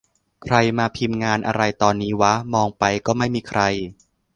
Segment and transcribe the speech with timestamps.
[0.43, 3.61] ใครมาพิมพ์งานอะไรตอนนี้วะ มองไป ก็ไม่มีใคร